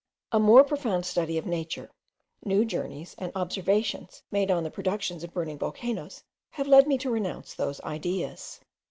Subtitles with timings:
[0.31, 1.91] A more profound study of nature,
[2.43, 7.11] new journeys, and observations made on the productions of burning volcanoes, have led me to
[7.11, 8.59] renounce those ideas.